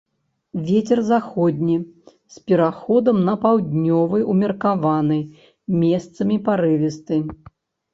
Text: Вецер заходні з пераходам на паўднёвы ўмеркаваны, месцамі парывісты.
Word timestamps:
Вецер 0.69 1.01
заходні 1.09 1.75
з 2.33 2.39
пераходам 2.53 3.21
на 3.29 3.37
паўднёвы 3.45 4.25
ўмеркаваны, 4.33 5.23
месцамі 5.87 6.45
парывісты. 6.51 7.27